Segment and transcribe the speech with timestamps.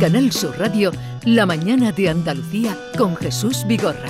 [0.00, 0.92] Canal Sur Radio,
[1.26, 4.08] La mañana de Andalucía con Jesús Vigorra.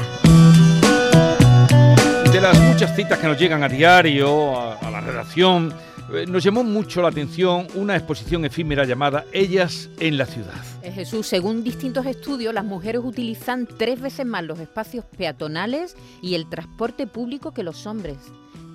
[2.33, 5.75] De las muchas citas que nos llegan a diario, a, a la redacción,
[6.13, 10.55] eh, nos llamó mucho la atención una exposición efímera llamada Ellas en la ciudad.
[10.83, 16.37] Eh, Jesús, según distintos estudios, las mujeres utilizan tres veces más los espacios peatonales y
[16.37, 18.19] el transporte público que los hombres.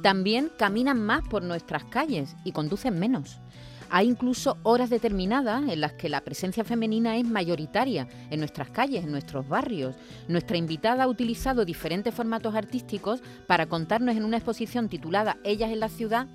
[0.04, 3.40] También caminan más por nuestras calles y conducen menos.
[3.90, 9.04] Hay incluso horas determinadas en las que la presencia femenina es mayoritaria en nuestras calles,
[9.04, 9.96] en nuestros barrios.
[10.28, 15.80] Nuestra invitada ha utilizado diferentes formatos artísticos para contarnos en una exposición titulada Ellas en
[15.80, 16.28] la ciudad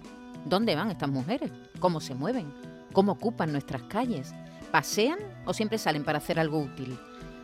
[0.46, 2.52] dónde van estas mujeres, cómo se mueven,
[2.92, 4.32] cómo ocupan nuestras calles,
[4.70, 6.96] pasean o siempre salen para hacer algo útil.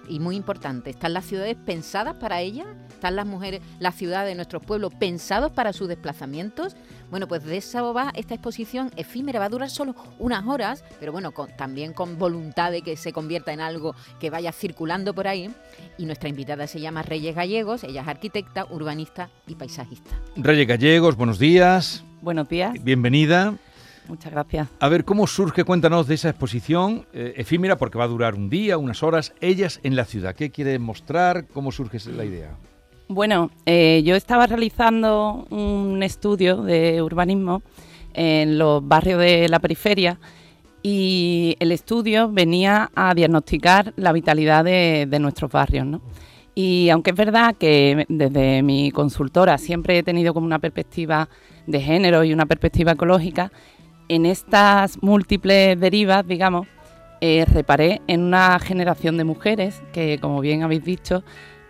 [0.09, 2.67] Y muy importante, ¿están las ciudades pensadas para ellas?
[2.89, 6.77] ¿Están las mujeres, las ciudades de nuestros pueblos pensados para sus desplazamientos?
[7.11, 11.13] Bueno, pues de eso va esta exposición efímera, va a durar solo unas horas, pero
[11.13, 15.29] bueno, con- también con voluntad de que se convierta en algo que vaya circulando por
[15.29, 15.51] ahí.
[15.99, 20.11] Y nuestra invitada se llama Reyes Gallegos, ella es arquitecta, urbanista y paisajista.
[20.37, 23.55] Reyes Gallegos, buenos días, Buenos días, bienvenida.
[24.09, 24.69] Muchas gracias.
[24.81, 25.65] A ver, ¿cómo surge?
[25.65, 29.81] Cuéntanos de esa exposición eh, efímera, porque va a durar un día, unas horas, Ellas
[29.83, 30.35] en la ciudad.
[30.35, 31.47] ¿Qué quiere mostrar?
[31.49, 32.57] ¿Cómo surge la idea?
[33.09, 37.63] Bueno, eh, yo estaba realizando un estudio de urbanismo
[38.15, 40.19] en los barrios de la periferia
[40.83, 46.01] y el estudio venía a diagnosticar la vitalidad de, de nuestros barrios, ¿no?
[46.59, 51.29] Y aunque es verdad que desde mi consultora siempre he tenido como una perspectiva
[51.67, 53.53] de género y una perspectiva ecológica,
[54.09, 56.67] en estas múltiples derivas, digamos,
[57.21, 61.25] eh, reparé en una generación de mujeres que, como bien habéis dicho,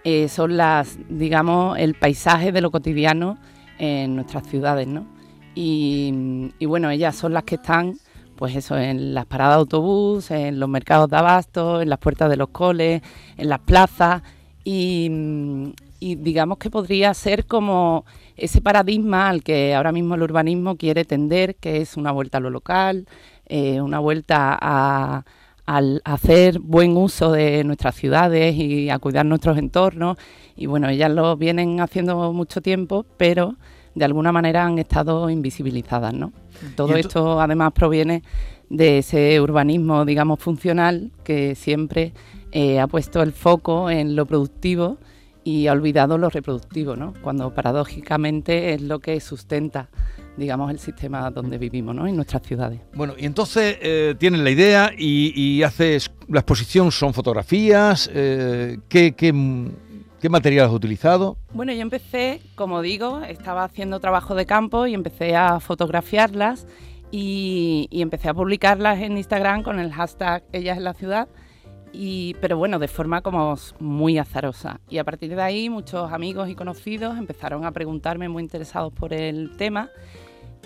[0.05, 3.39] eh, son las, digamos, el paisaje de lo cotidiano
[3.79, 5.07] en nuestras ciudades, ¿no?
[5.55, 7.95] Y, bueno, ellas son las que están,
[8.37, 12.29] pues eso, en las paradas de autobús, en los mercados de abasto, en las puertas
[12.29, 13.01] de los coles,
[13.39, 14.23] en las plazas
[14.65, 15.09] y
[16.01, 18.05] digamos que podría ser como
[18.37, 22.41] ese paradigma al que ahora mismo el urbanismo quiere tender, que es una vuelta a
[22.41, 23.07] lo local,
[23.47, 25.25] eh, una vuelta a,
[25.65, 30.17] al hacer buen uso de nuestras ciudades y a cuidar nuestros entornos.
[30.57, 33.55] Y bueno, ellas lo vienen haciendo mucho tiempo, pero
[33.95, 36.33] de alguna manera han estado invisibilizadas, ¿no?
[36.77, 38.23] Todo ento- esto además proviene
[38.69, 42.13] de ese urbanismo, digamos, funcional que siempre
[42.53, 44.99] eh, ha puesto el foco en lo productivo
[45.47, 47.15] y ha olvidado lo reproductivo, ¿no?
[47.23, 49.89] Cuando paradójicamente es lo que sustenta,
[50.37, 52.05] digamos, el sistema donde vivimos, ¿no?
[52.09, 52.81] En nuestras ciudades.
[52.95, 58.11] Bueno, y entonces eh, tienen la idea y, y haces la exposición son fotografías.
[58.13, 59.33] eh, ¿qué, qué,
[60.21, 61.37] qué material has utilizado?
[61.55, 66.67] Bueno, yo empecé, como digo, estaba haciendo trabajo de campo y empecé a fotografiarlas
[67.13, 71.29] y, y empecé a publicarlas en Instagram con el hashtag Ellas en la ciudad.
[71.99, 74.81] Y, pero bueno, de forma como muy azarosa.
[74.91, 79.15] Y a partir de ahí muchos amigos y conocidos empezaron a preguntarme muy interesados por
[79.15, 79.89] el tema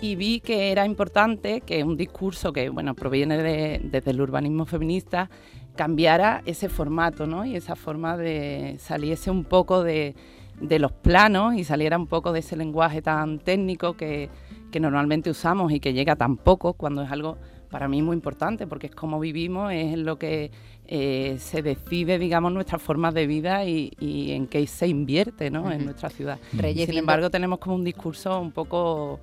[0.01, 4.65] y vi que era importante que un discurso que bueno proviene de- desde el urbanismo
[4.65, 5.29] feminista
[5.75, 7.45] cambiara ese formato ¿no?
[7.45, 10.15] y esa forma de saliese un poco de,
[10.59, 14.29] de los planos y saliera un poco de ese lenguaje tan técnico que,
[14.71, 17.37] que normalmente usamos y que llega tan poco cuando es algo
[17.71, 20.51] para mí muy importante porque es como vivimos, es en lo que
[20.87, 25.71] eh, se decide, digamos, nuestras formas de vida y, y en qué se invierte ¿no?
[25.71, 26.37] en nuestra ciudad.
[26.53, 29.19] Reyes, Sin embargo, tenemos como un discurso un poco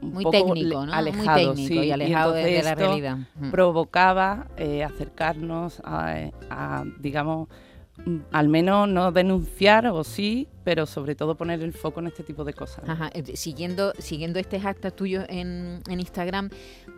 [0.00, 0.92] un muy poco técnico, ¿no?
[0.92, 3.18] alejado, muy técnico sí, y alejado de- de, la realidad.
[3.50, 7.48] Provocaba eh, acercarnos a, a, digamos,
[8.32, 12.44] al menos no denunciar o sí, pero sobre todo poner el foco en este tipo
[12.44, 12.88] de cosas.
[12.88, 16.50] Ajá, eh, siguiendo, siguiendo este hashtag tuyo en, en Instagram,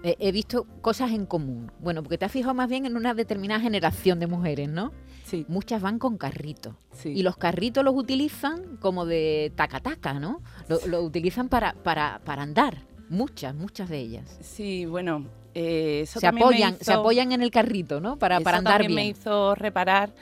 [0.03, 1.71] eh, he visto cosas en común.
[1.81, 4.93] Bueno, porque te has fijado más bien en una determinada generación de mujeres, ¿no?
[5.25, 6.75] Sí, Muchas van con carritos.
[6.93, 7.11] sí.
[7.11, 10.41] Y los carritos los utilizan como de taca-taca, ¿no?
[10.69, 12.79] Lo, lo utilizan para, para, para andar.
[13.09, 14.39] Muchas, muchas de ellas.
[14.41, 18.19] Sí, bueno, eh, eso Se apoyan, se apoyan en el carrito, ¿no?
[18.19, 20.13] Para, para andar también me hizo reparar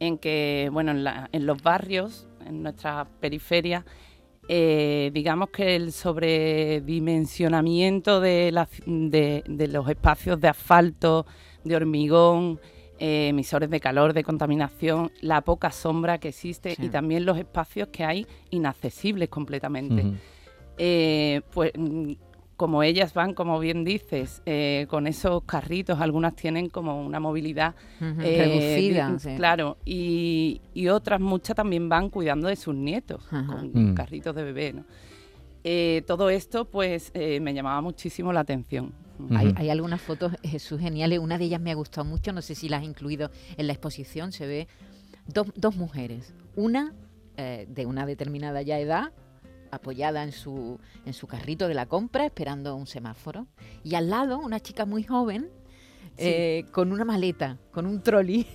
[0.00, 3.84] en que, bueno, en, la- en los barrios, en nuestra periferia,
[4.48, 11.26] eh, digamos que el sobredimensionamiento de, la ci- de, de los espacios de asfalto,
[11.64, 12.60] de hormigón,
[12.98, 16.86] eh, emisores de calor, de contaminación, la poca sombra que existe Sí.
[16.86, 20.04] y también los espacios que hay inaccesibles completamente
[20.76, 21.70] eh, pues
[22.56, 27.74] como ellas van, como bien dices, eh, con esos carritos, algunas tienen como una movilidad
[28.00, 29.18] eh, reducida.
[29.18, 29.34] sí.
[29.36, 33.94] claro, y, y otras muchas también van cuidando de sus nietos, con Mm.
[33.94, 34.84] carritos de bebé, ¿no?
[35.64, 38.92] Eh, todo esto, pues, eh, me llamaba muchísimo la atención.
[39.30, 41.20] Hay, hay algunas fotos, Jesús, geniales.
[41.20, 43.72] Una de ellas me ha gustado mucho, no sé si las has incluido en la
[43.72, 44.32] exposición.
[44.32, 44.68] Se ve
[45.26, 46.34] dos, dos mujeres.
[46.56, 46.92] Una
[47.36, 49.12] eh, de una determinada ya edad,
[49.74, 53.46] apoyada en su, en su carrito de la compra, esperando un semáforo.
[53.82, 55.48] Y al lado, una chica muy joven.
[56.16, 58.46] eh, con una maleta, con un trolley.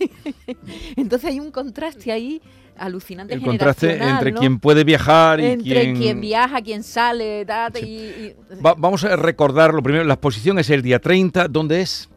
[0.96, 2.42] Entonces hay un contraste ahí
[2.78, 3.34] alucinante.
[3.34, 4.40] El contraste entre ¿no?
[4.40, 5.98] quien puede viajar y entre quien...
[5.98, 7.86] quien viaja, quien sale, ta, ta, Sí.
[7.86, 8.26] y,
[8.58, 12.10] y- Va- vamos a recordar lo primero, la exposición es el día 30, ¿dónde es?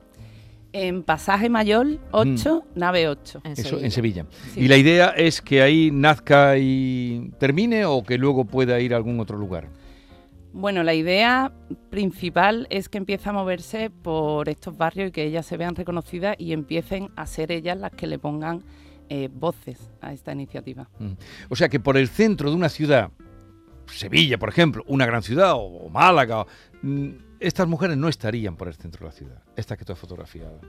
[0.73, 3.43] En Pasaje Mayor 8, nave 8.
[3.45, 3.85] en Eso, Sevilla.
[3.85, 4.27] en Sevilla.
[4.55, 4.61] Sí.
[4.61, 8.97] ¿Y la idea es que ahí nazca y termine o que luego pueda ir a
[8.97, 9.69] algún otro lugar?
[10.55, 11.53] Bueno, la idea
[11.91, 16.37] principal es que empiece a moverse por estos barrios y que ellas se vean reconocidas
[16.39, 18.63] y empiecen a ser ellas las que le pongan
[19.09, 20.89] eh, voces a esta iniciativa.
[20.99, 21.13] Mm.
[21.49, 23.11] O sea que por el centro de una ciudad,
[23.87, 26.47] Sevilla, por ejemplo, una gran ciudad, o, o Málaga,
[26.83, 27.11] mm,
[27.43, 30.61] estas mujeres no estarían por el centro de la ciudad, estas que tú has fotografiado.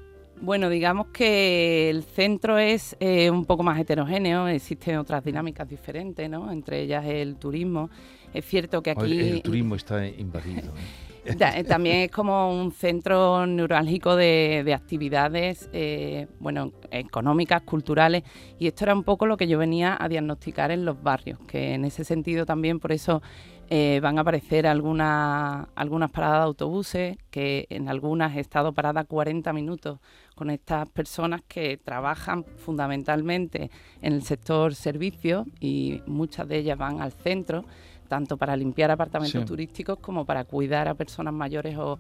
[0.42, 6.30] Bueno, digamos que el centro es eh, un poco más heterogéneo, existen otras dinámicas diferentes,
[6.30, 6.52] ¿no?
[6.52, 7.90] Entre ellas el turismo.
[8.34, 9.20] Es cierto que aquí...
[9.20, 10.74] El, el turismo está invadido.
[10.76, 11.13] ¿eh?
[11.26, 18.24] Eh, También es como un centro neurálgico de, de actividades, eh, bueno, económicas, culturales,
[18.60, 21.74] y esto era un poco lo que yo venía a diagnosticar en los barrios, que
[21.76, 23.22] en ese sentido también por eso
[23.70, 29.06] eh, van a aparecer algunas, algunas paradas de autobuses, que en algunas he estado parada
[29.06, 30.00] 40 minutos
[30.36, 33.72] con estas personas que trabajan fundamentalmente
[34.02, 37.64] en el sector servicios y muchas de ellas van al centro,
[38.14, 39.48] tanto para limpiar apartamentos Sí.
[39.48, 41.98] turísticos como para cuidar a personas mayores o,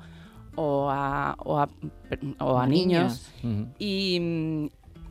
[0.56, 1.68] o a, o a-
[2.40, 3.32] o a A niños
[3.80, 4.66] y mm,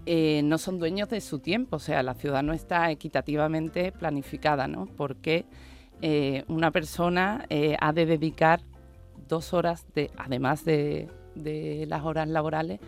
[0.06, 4.69] eh, no son dueños de su tiempo, o sea, la ciudad no está equitativamente planificada,
[4.69, 4.87] ¿no?
[4.96, 5.44] Porque
[6.02, 8.60] eh, una persona eh, ha de dedicar
[9.28, 12.78] dos horas, de, además de, de las horas laborales,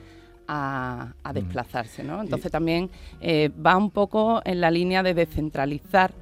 [0.47, 2.21] a, a desplazarse, ¿no?
[2.21, 2.91] Entonces también
[3.21, 6.13] eh, va un poco en la línea de descentralizar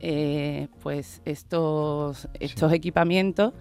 [0.00, 3.52] eh, pues estos, estos equipamientos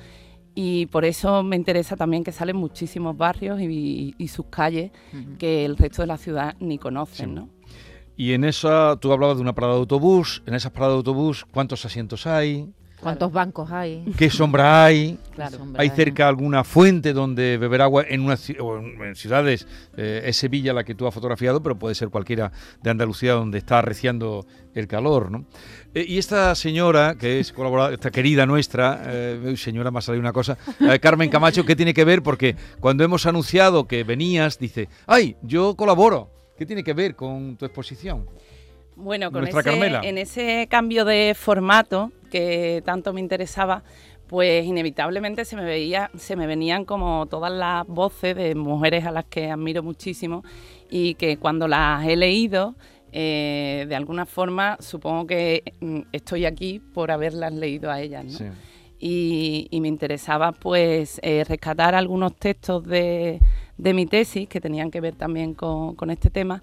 [0.54, 4.92] y por eso me interesa también que salen muchísimos barrios y, y sus calles
[5.38, 7.36] que el resto de la ciudad ni conocen, Sí.
[7.36, 7.50] ¿no?
[8.18, 11.46] Y en esa, tú hablabas de una parada de autobús, en esas paradas de autobús,
[11.52, 12.70] ¿cuántos asientos hay?
[13.02, 14.06] ¿Cuántos bancos hay?
[14.18, 15.20] ¿Qué sombra hay?
[15.36, 15.60] Claro.
[15.78, 19.68] ¿Hay cerca alguna fuente donde beber agua en, una, o en, ciudades?
[19.98, 22.52] eh, es Sevilla la que tú has fotografiado, pero puede ser cualquiera
[22.82, 25.46] de Andalucía donde está arreciando el calor, ¿no?
[25.94, 30.22] Eh, y esta señora, que es colaboradora, esta querida nuestra, eh, señora, me ha salido
[30.22, 32.22] una cosa, eh, Carmen Camacho, ¿qué tiene que ver?
[32.24, 36.32] Porque cuando hemos anunciado que venías, dice, ¡ay, yo colaboro!
[36.58, 38.26] ¿Qué tiene que ver con tu exposición?
[38.96, 40.02] Bueno, con Nuestra ese, Carmela.
[40.04, 43.82] en ese cambio de formato que tanto me interesaba,
[44.28, 49.12] pues inevitablemente se me veía, se me venían como todas las voces de mujeres a
[49.12, 50.44] las que admiro muchísimo
[50.90, 52.76] y que cuando las he leído,
[53.14, 58.38] eh, de alguna forma supongo que mm, estoy aquí por haberlas leído a ellas, ¿no?
[58.38, 58.46] Sí.
[59.00, 63.40] y, y me interesaba pues eh, rescatar algunos textos de,
[63.78, 66.62] de mi tesis que tenían que ver también con, con este tema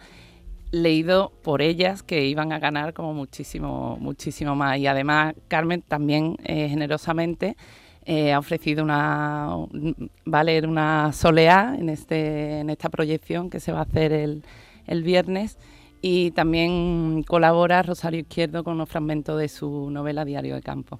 [0.72, 6.36] leído por ellas que iban a ganar como muchísimo muchísimo más y además Carmen también
[6.44, 7.56] eh, generosamente
[8.04, 9.48] eh, ha ofrecido una
[10.26, 14.42] va una soleá en este en esta proyección que se va a hacer el,
[14.86, 15.58] el viernes
[16.00, 20.98] y también colabora Rosario Izquierdo con unos fragmentos de su novela Diario de Campo.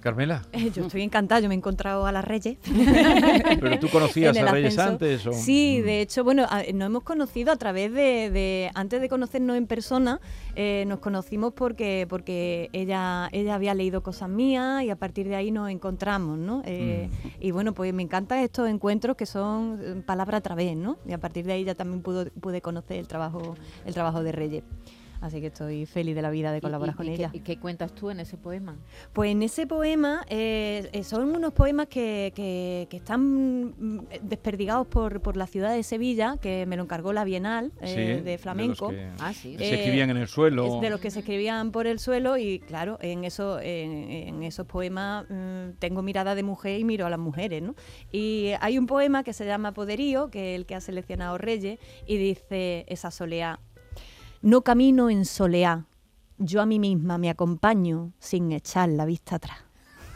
[0.00, 2.56] Carmela, Eh, Yo estoy encantada, yo me he encontrado a las Reyes.
[3.60, 4.90] ¿pero tú conocías a Reyes ascenso.
[4.92, 5.26] antes?
[5.26, 5.32] O?
[5.32, 5.84] Sí, Mm.
[5.84, 9.66] de hecho, bueno, a- nos hemos conocido a través de, de- antes de conocernos en
[9.66, 10.20] persona,
[10.56, 15.36] eh, nos conocimos porque porque ella ella había leído cosas mías y a partir de
[15.36, 16.62] ahí nos encontramos, ¿no?
[16.64, 17.28] Eh, Mm.
[17.40, 20.98] Y bueno, pues me encantan estos encuentros que son palabra a través, ¿no?
[21.06, 23.54] Y a partir de ahí ya también pudo, pude conocer el trabajo
[23.86, 24.64] el trabajo de Reyes.
[25.20, 27.30] Así que estoy feliz de la vida de ¿Y- colaborar y- con y ella.
[27.30, 28.76] Qué, ¿Y qué cuentas tú en ese poema?
[29.12, 34.86] Pues en ese poema eh, eh, son unos poemas que, que- que están mm, desperdigados
[34.86, 38.38] por, por la ciudad de Sevilla, que me lo encargó la Bienal eh, Sí, de
[38.38, 38.86] flamenco.
[38.92, 39.56] los que Ah, sí.
[39.58, 40.76] se Eh, escribían en el suelo.
[40.76, 44.42] Es de los que se escribían por el suelo y claro, en, eso, en, en
[44.42, 47.74] esos poemas mm, tengo mirada de mujer y miro a las mujeres, ¿no?
[48.10, 51.78] Y hay un poema que se llama Poderío, que es el que ha seleccionado Reyes,
[52.06, 53.60] y dice esa soleá,
[54.42, 55.84] no camino en soleá,
[56.38, 59.69] yo a mí misma me acompaño sin echar la vista atrás.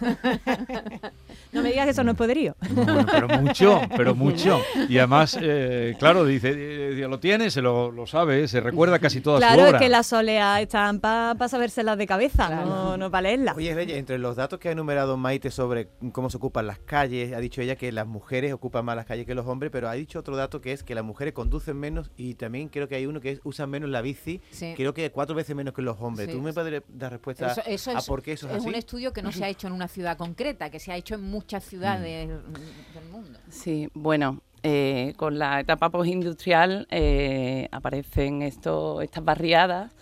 [1.52, 2.56] no me digas que eso no es poderío.
[3.10, 4.60] pero mucho, pero mucho.
[4.88, 9.20] Y además, eh, claro, dice, eh, lo tiene, se lo, lo, sabe, se recuerda casi
[9.20, 9.70] toda claro, su obra.
[9.70, 13.56] Claro, es que las soleas están para pa sabérselas de cabeza, no, no para leerlas.
[13.56, 17.32] Oye, Reyes, entre los datos que ha enumerado Maite sobre cómo se ocupan las calles,
[17.32, 19.94] ha dicho ella que las mujeres ocupan más las calles que los hombres, pero ha
[19.94, 23.06] dicho otro dato que es que las mujeres conducen menos y también creo que hay
[23.06, 24.40] uno que es, usan menos la bici,
[24.76, 26.30] creo que cuatro veces menos que los hombres.
[26.30, 28.68] ¿Tú me podrías dar respuesta a por qué eso es, es así?
[28.68, 31.14] un estudio que no se ha hecho en una ciudad concreta, que se ha hecho
[31.14, 32.94] en muchas ciudades mm.
[32.94, 33.38] del mundo.
[33.48, 39.92] Sí, bueno, eh, con la etapa postindustrial eh, aparecen esto, estas barriadas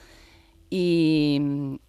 [0.70, 1.38] y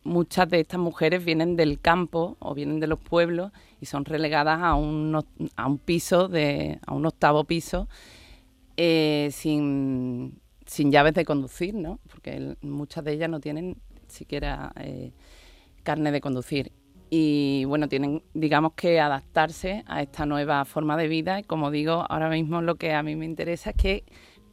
[0.03, 4.59] muchas de estas mujeres vienen del campo o vienen de los pueblos y son relegadas
[4.61, 5.23] a un,
[5.55, 7.87] a un piso, de, a un octavo piso,
[8.75, 11.99] eh, sin, sin, llaves de conducir, ¿no?
[12.09, 14.73] porque muchas de ellas no tienen siquiera
[15.83, 16.71] carne de conducir.
[17.15, 21.39] Y bueno, tienen, digamos que adaptarse a esta nueva forma de vida.
[21.39, 24.03] Y como digo, ahora mismo lo que a mí me interesa es que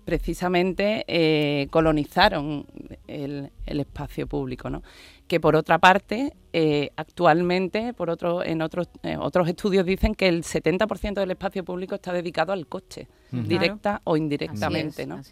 [0.05, 2.67] precisamente eh, colonizaron
[3.07, 4.83] el, espacio público, ¿no?
[5.26, 10.29] que por otra parte, eh, actualmente, por otro, en otros, eh, otros estudios dicen que
[10.29, 15.07] el 70% del espacio público está dedicado al coche, directa o indirectamente.
[15.07, 15.23] ¿no?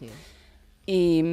[0.91, 1.23] Y,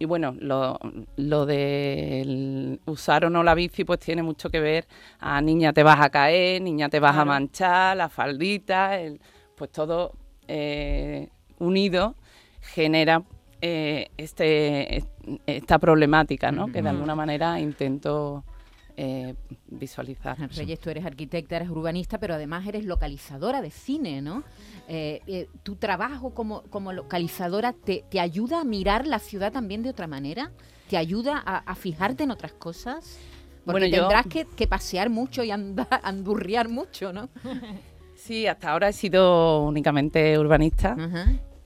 [0.00, 0.76] y, bueno, lo,
[1.14, 4.88] lo de usar o no la bici pues tiene mucho que ver
[5.20, 9.20] a niña te vas a caer, niña te vas a manchar, la faldita, el,
[9.54, 10.14] pues todo
[11.60, 12.16] unido
[12.60, 13.22] genera
[13.60, 15.04] eh, este,
[15.46, 16.66] esta problemática, ¿no?
[16.72, 18.42] Que de alguna manera intento
[19.00, 19.36] eh,
[19.68, 20.36] visualizar.
[20.56, 24.42] Reyes, tú eres arquitecta, eres urbanista, pero además eres localizadora de cine, ¿no?
[24.88, 29.90] Eh, ¿Tu trabajo como, como localizadora te, te, ayuda a mirar la ciudad también de
[29.90, 30.50] otra manera?
[30.90, 33.20] ¿Te ayuda a, fijarte en otras cosas?
[33.64, 37.28] Porque bueno, tendrás que, que, pasear mucho y andar, andurriar mucho, ¿no?
[38.16, 40.96] Sí, hasta ahora he sido únicamente urbanista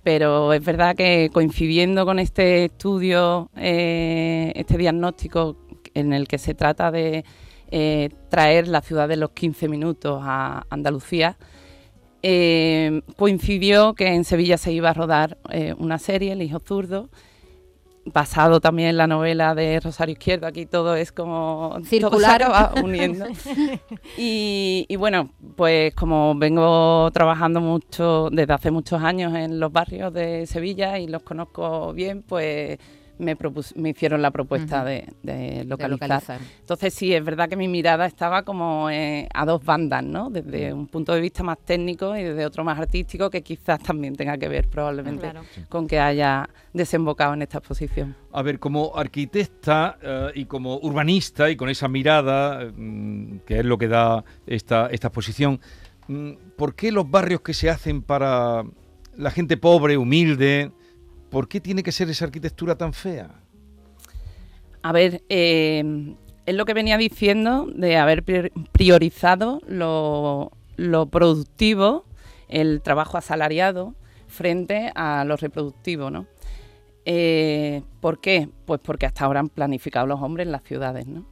[0.02, 5.56] pero es verdad que coincidiendo con este estudio, eh, este diagnóstico
[5.94, 7.24] en el que se trata de
[7.70, 11.36] eh, traer la ciudad de los 15 minutos a Andalucía,
[12.22, 15.38] eh, coincidió que en Sevilla se iba a rodar
[15.78, 17.08] una serie, El Hijo Zurdo,
[18.04, 22.56] basado también en la novela de Rosario Izquierdo, aquí todo es como circular, todo se
[22.56, 23.26] acaba uniendo.
[24.18, 30.12] y, y, bueno, pues como vengo trabajando mucho desde hace muchos años en los barrios
[30.12, 32.78] de Sevilla y los conozco bien, pues
[33.22, 33.36] me,
[33.76, 36.40] me hicieron la propuesta de, localizar.
[36.60, 40.28] Entonces sí, es verdad que mi mirada estaba como eh, a dos bandas, ¿no?
[40.28, 44.16] Desde un punto de vista más técnico y desde otro más artístico que quizás también
[44.16, 45.32] tenga que ver probablemente
[45.68, 48.14] con que haya desembocado en esta exposición.
[48.32, 53.64] A ver, como arquitecta eh, y como urbanista y con esa mirada, mm, que es
[53.64, 55.60] lo que da esta, esta exposición,
[56.08, 58.64] mm, ¿por qué los barrios que se hacen para
[59.16, 60.72] la gente pobre, humilde,
[61.32, 63.30] ¿Por qué tiene que ser esa arquitectura tan fea?
[64.82, 68.22] A ver, eh, es lo que venía diciendo de haber
[68.72, 70.50] priorizado lo,
[71.10, 72.04] productivo,
[72.48, 73.94] el trabajo asalariado,
[74.28, 76.26] frente a lo reproductivo, ¿no?
[77.06, 78.50] Eh, ¿Por qué?
[78.66, 81.24] Pues porque hasta ahora han planificado los hombres en las ciudades, ¿no?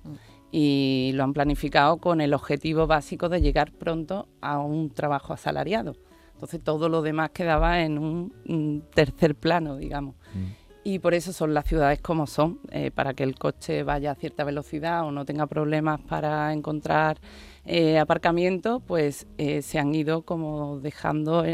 [0.51, 5.95] Y lo han planificado con el objetivo básico de llegar pronto a un trabajo asalariado.
[6.41, 10.15] Entonces todo lo demás quedaba en un, tercer plano, digamos.
[10.33, 10.61] Mm.
[10.85, 14.15] Y por eso son las ciudades como son, eh, para que el coche vaya a
[14.15, 17.19] cierta velocidad o no tenga problemas para encontrar
[17.67, 21.45] eh, aparcamiento, pues eh, se han ido como dejando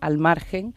[0.00, 0.74] al margen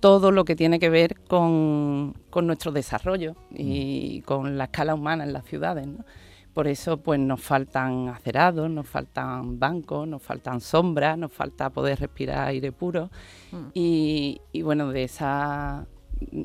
[0.00, 4.26] todo lo que tiene que ver con, con nuestro desarrollo y mm.
[4.26, 5.86] con la escala humana en las ciudades.
[5.86, 6.04] ¿no?
[6.54, 12.00] Por eso pues nos faltan acerados, nos faltan bancos, nos faltan sombras, nos falta poder
[12.00, 13.10] respirar aire puro.
[13.52, 13.68] Mm.
[13.74, 15.86] Y, bueno, de esa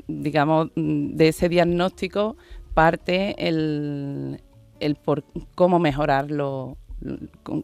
[0.08, 2.36] digamos, de ese diagnóstico
[2.74, 4.40] parte el,
[4.80, 5.24] el por
[5.54, 6.76] cómo mejorarlo,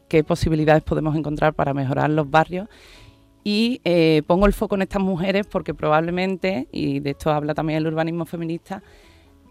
[0.09, 2.69] qué posibilidades podemos encontrar para mejorar los barrios.
[3.43, 7.79] Y eh, pongo el foco en estas mujeres porque probablemente, y de esto habla también
[7.79, 8.83] el urbanismo feminista,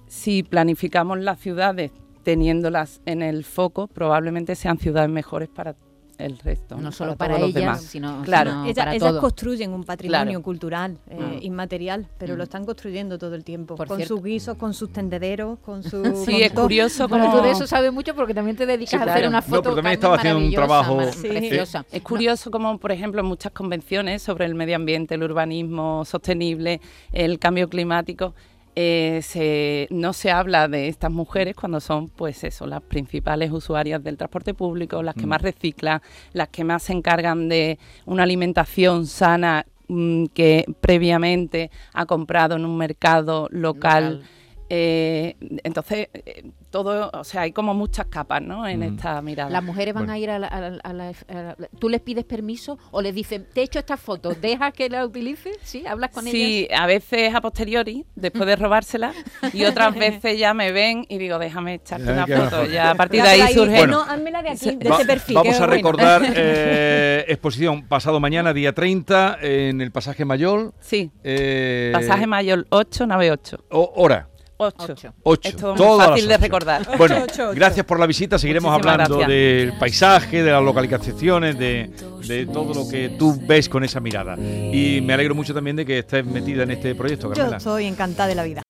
[0.07, 1.91] si planificamos las ciudades
[2.23, 5.75] teniéndolas en el foco, probablemente sean ciudades mejores para
[6.17, 6.77] el resto.
[6.77, 8.65] No, solo para, ellas, sino, claro.
[8.65, 11.37] ellas, construyen un patrimonio cultural eh, ah.
[11.41, 12.43] inmaterial, pero lo mm.
[12.43, 16.07] están construyendo todo el tiempo, con sus guisos, con sus tendederos, con sus...
[16.25, 17.31] Sí, es curioso como...
[17.31, 19.93] tú de eso sabes mucho porque también te dedicas a hacer una foto no, también
[19.95, 21.85] estaba haciendo un trabajo preciosa.
[21.91, 26.79] Es curioso como, por ejemplo, en muchas convenciones sobre el medio ambiente, el urbanismo sostenible,
[27.11, 28.33] el cambio climático
[28.75, 34.03] eh, se, no se habla de estas mujeres cuando son, pues eso, las principales usuarias
[34.03, 35.29] del transporte público, las que Mm.
[35.29, 36.01] más reciclan,
[36.33, 42.65] las que más se encargan de una alimentación sana mm, que previamente ha comprado en
[42.65, 44.15] un mercado local.
[44.15, 44.29] Local.
[44.75, 48.67] Eh, entonces, eh, todo, o sea, hay como muchas capas, ¿no?
[48.67, 48.83] En Mm.
[48.95, 49.51] esta mirada.
[49.51, 50.13] Las mujeres van Bueno.
[50.13, 52.99] a ir a la, a la- a la- a la- ¿Tú les pides permiso o
[53.03, 55.57] les dicen, te he hecho esta foto, deja que la utilices?
[55.61, 55.85] ¿Sí?
[55.85, 56.79] ¿Hablas con Sí, ellas?
[56.81, 59.13] a veces a posteriori, después de robársela,
[59.53, 59.93] y otras
[60.25, 62.65] veces ya me ven y digo, déjame echarte una foto.
[62.65, 63.77] Ya a partir de ahí surge.
[63.77, 63.97] Bueno.
[64.05, 65.35] No, házmela de aquí, de Va- ese perfil.
[65.35, 65.73] vamos a bueno.
[65.73, 70.73] recordar eh, exposición pasado mañana, día 30, en el pasaje Mayol.
[70.79, 73.63] Sí, eh, pasaje mayor 8, nave 8.
[73.69, 74.29] o- hora.
[74.57, 74.75] 8.
[74.93, 75.13] Ocho.
[75.23, 75.49] 8.
[75.49, 76.97] Esto es muy fácil de recordar.
[76.97, 77.51] Bueno, Ocho, ocho.
[77.55, 78.37] gracias por la visita.
[78.37, 79.29] Seguiremos Muchísimas hablando gracias.
[79.29, 81.89] del paisaje, de las localizaciones, de,
[82.27, 84.37] de todo lo que tú ves con esa mirada.
[84.37, 87.57] Y me alegro mucho también de que estés metida en este proyecto, Yo Carmela.
[87.57, 88.61] estoy encantada de la vida.